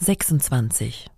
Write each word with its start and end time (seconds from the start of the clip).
26. 0.00 1.10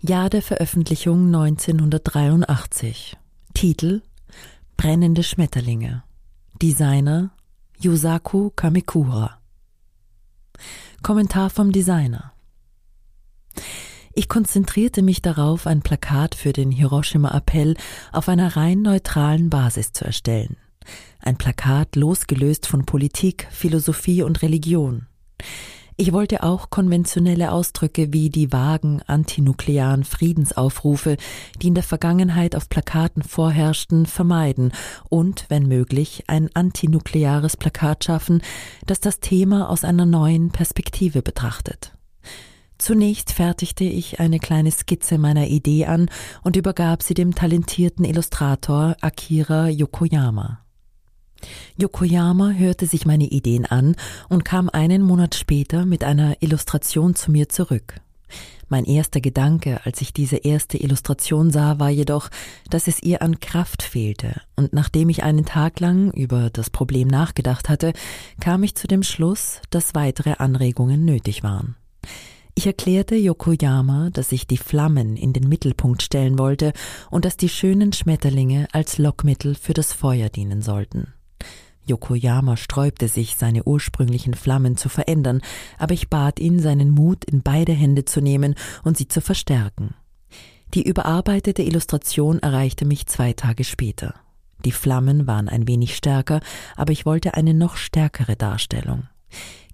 Jahr 0.00 0.30
der 0.30 0.42
Veröffentlichung 0.42 1.26
1983. 1.26 3.16
Titel 3.54 4.02
Brennende 4.76 5.22
Schmetterlinge. 5.22 6.02
Designer 6.60 7.30
Yusaku 7.78 8.50
Kamikura. 8.50 9.38
Kommentar 11.02 11.50
vom 11.50 11.70
Designer. 11.70 12.32
Ich 14.12 14.28
konzentrierte 14.28 15.02
mich 15.02 15.22
darauf, 15.22 15.68
ein 15.68 15.80
Plakat 15.80 16.34
für 16.34 16.52
den 16.52 16.72
Hiroshima-Appell 16.72 17.76
auf 18.10 18.28
einer 18.28 18.56
rein 18.56 18.82
neutralen 18.82 19.50
Basis 19.50 19.92
zu 19.92 20.04
erstellen. 20.04 20.56
Ein 21.20 21.38
Plakat 21.38 21.94
losgelöst 21.94 22.66
von 22.66 22.86
Politik, 22.86 23.46
Philosophie 23.52 24.24
und 24.24 24.42
Religion. 24.42 25.06
Ich 26.00 26.12
wollte 26.12 26.44
auch 26.44 26.70
konventionelle 26.70 27.50
Ausdrücke 27.50 28.12
wie 28.12 28.30
die 28.30 28.52
vagen 28.52 29.02
antinuklearen 29.08 30.04
Friedensaufrufe, 30.04 31.16
die 31.60 31.66
in 31.66 31.74
der 31.74 31.82
Vergangenheit 31.82 32.54
auf 32.54 32.68
Plakaten 32.68 33.24
vorherrschten, 33.24 34.06
vermeiden 34.06 34.70
und, 35.08 35.46
wenn 35.48 35.66
möglich, 35.66 36.22
ein 36.28 36.50
antinukleares 36.54 37.56
Plakat 37.56 38.04
schaffen, 38.04 38.42
das 38.86 39.00
das 39.00 39.18
Thema 39.18 39.68
aus 39.68 39.82
einer 39.82 40.06
neuen 40.06 40.50
Perspektive 40.50 41.20
betrachtet. 41.20 41.98
Zunächst 42.78 43.32
fertigte 43.32 43.82
ich 43.82 44.20
eine 44.20 44.38
kleine 44.38 44.70
Skizze 44.70 45.18
meiner 45.18 45.48
Idee 45.48 45.86
an 45.86 46.08
und 46.44 46.54
übergab 46.54 47.02
sie 47.02 47.14
dem 47.14 47.34
talentierten 47.34 48.04
Illustrator 48.04 48.94
Akira 49.00 49.68
Yokoyama. 49.68 50.60
Yokoyama 51.76 52.52
hörte 52.52 52.86
sich 52.86 53.06
meine 53.06 53.26
Ideen 53.26 53.66
an 53.66 53.96
und 54.28 54.44
kam 54.44 54.68
einen 54.68 55.02
Monat 55.02 55.34
später 55.34 55.86
mit 55.86 56.04
einer 56.04 56.36
Illustration 56.40 57.14
zu 57.14 57.30
mir 57.30 57.48
zurück. 57.48 58.00
Mein 58.68 58.84
erster 58.84 59.22
Gedanke, 59.22 59.80
als 59.84 60.02
ich 60.02 60.12
diese 60.12 60.36
erste 60.36 60.76
Illustration 60.76 61.50
sah, 61.50 61.78
war 61.78 61.88
jedoch, 61.88 62.28
dass 62.68 62.86
es 62.86 63.02
ihr 63.02 63.22
an 63.22 63.40
Kraft 63.40 63.82
fehlte, 63.82 64.42
und 64.56 64.74
nachdem 64.74 65.08
ich 65.08 65.22
einen 65.22 65.46
Tag 65.46 65.80
lang 65.80 66.10
über 66.12 66.50
das 66.50 66.68
Problem 66.68 67.08
nachgedacht 67.08 67.70
hatte, 67.70 67.94
kam 68.40 68.62
ich 68.62 68.74
zu 68.74 68.86
dem 68.86 69.02
Schluss, 69.02 69.62
dass 69.70 69.94
weitere 69.94 70.34
Anregungen 70.34 71.06
nötig 71.06 71.42
waren. 71.42 71.76
Ich 72.54 72.66
erklärte 72.66 73.14
Yokoyama, 73.14 74.10
dass 74.10 74.32
ich 74.32 74.46
die 74.46 74.56
Flammen 74.56 75.16
in 75.16 75.32
den 75.32 75.48
Mittelpunkt 75.48 76.02
stellen 76.02 76.38
wollte 76.38 76.72
und 77.08 77.24
dass 77.24 77.36
die 77.36 77.48
schönen 77.48 77.92
Schmetterlinge 77.92 78.66
als 78.72 78.98
Lockmittel 78.98 79.54
für 79.54 79.74
das 79.74 79.92
Feuer 79.92 80.28
dienen 80.28 80.60
sollten. 80.60 81.14
Yokoyama 81.88 82.56
sträubte 82.56 83.08
sich, 83.08 83.36
seine 83.36 83.64
ursprünglichen 83.64 84.34
Flammen 84.34 84.76
zu 84.76 84.88
verändern, 84.88 85.40
aber 85.78 85.94
ich 85.94 86.08
bat 86.08 86.38
ihn, 86.38 86.60
seinen 86.60 86.90
Mut 86.90 87.24
in 87.24 87.42
beide 87.42 87.72
Hände 87.72 88.04
zu 88.04 88.20
nehmen 88.20 88.54
und 88.84 88.96
sie 88.96 89.08
zu 89.08 89.20
verstärken. 89.20 89.94
Die 90.74 90.82
überarbeitete 90.82 91.62
Illustration 91.62 92.38
erreichte 92.40 92.84
mich 92.84 93.06
zwei 93.06 93.32
Tage 93.32 93.64
später. 93.64 94.14
Die 94.64 94.72
Flammen 94.72 95.26
waren 95.26 95.48
ein 95.48 95.66
wenig 95.66 95.96
stärker, 95.96 96.40
aber 96.76 96.92
ich 96.92 97.06
wollte 97.06 97.34
eine 97.34 97.54
noch 97.54 97.76
stärkere 97.76 98.36
Darstellung. 98.36 99.04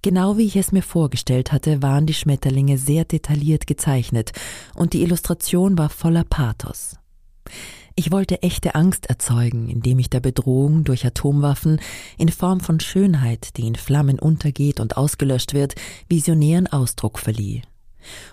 Genau 0.03 0.37
wie 0.37 0.45
ich 0.45 0.57
es 0.57 0.73
mir 0.73 0.83
vorgestellt 0.83 1.51
hatte, 1.51 1.83
waren 1.83 2.05
die 2.05 2.15
Schmetterlinge 2.15 2.77
sehr 2.77 3.05
detailliert 3.07 3.67
gezeichnet, 3.67 4.33
und 4.75 4.93
die 4.93 5.03
Illustration 5.03 5.79
war 5.79 5.89
voller 5.89 6.25
Pathos. 6.25 6.99
Ich 7.97 8.11
wollte 8.11 8.43
echte 8.43 8.75
Angst 8.75 9.07
erzeugen, 9.07 9.69
indem 9.69 10.01
ich 10.01 10.11
der 10.11 10.19
Bedrohung 10.19 10.83
durch 10.83 11.07
Atomwaffen 11.07 11.81
in 12.19 12.29
Form 12.29 12.59
von 12.59 12.81
Schönheit, 12.81 13.57
die 13.57 13.69
in 13.69 13.77
Flammen 13.77 14.19
untergeht 14.19 14.81
und 14.81 14.97
ausgelöscht 14.97 15.55
wird, 15.55 15.77
visionären 16.09 16.67
Ausdruck 16.67 17.21
verlieh. 17.21 17.63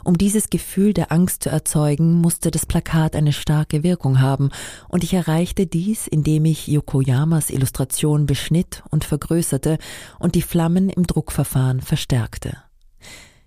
Um 0.04 0.18
dieses 0.18 0.50
Gefühl 0.50 0.94
der 0.94 1.12
Angst 1.12 1.44
zu 1.44 1.50
erzeugen, 1.50 2.16
musste 2.16 2.50
das 2.50 2.66
Plakat 2.66 3.16
eine 3.16 3.34
starke 3.34 3.84
Wirkung 3.84 4.20
haben, 4.20 4.50
und 4.90 5.04
ich 5.04 5.14
erreichte 5.14 5.68
dies, 5.68 6.08
indem 6.08 6.46
ich 6.46 6.68
Yokoyamas 6.68 7.52
Illustration 7.52 8.26
beschnitt 8.26 8.84
und 8.90 9.06
vergrößerte 9.06 9.78
und 10.18 10.34
die 10.34 10.42
Flammen 10.42 10.90
im 10.90 11.06
Druckverfahren 11.06 11.82
verstärkte. 11.82 12.58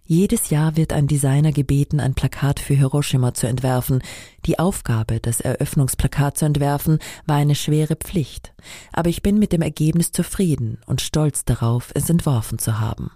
Jedes 0.07 0.51
Jahr 0.51 0.77
wird 0.77 0.93
ein 0.93 1.07
Designer 1.07 1.51
gebeten, 1.51 1.99
ein 1.99 2.13
Plakat 2.13 2.61
für 2.61 2.75
Hiroshima 2.75 3.33
zu 3.33 3.47
entwerfen. 3.47 4.03
Die 4.45 4.59
Aufgabe, 4.59 5.19
das 5.19 5.41
Eröffnungsplakat 5.41 6.37
zu 6.37 6.45
entwerfen, 6.45 6.99
war 7.27 7.37
eine 7.37 7.55
schwere 7.55 7.97
Pflicht. 7.97 8.53
Aber 8.93 9.09
ich 9.09 9.23
bin 9.23 9.39
mit 9.39 9.53
dem 9.53 9.63
Ergebnis 9.63 10.13
zufrieden 10.13 10.79
und 10.85 11.01
stolz 11.01 11.47
darauf, 11.47 11.91
es 11.95 12.11
entworfen 12.11 12.59
zu 12.59 12.81
haben. 12.81 13.13